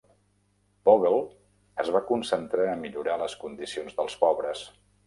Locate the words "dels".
4.03-4.23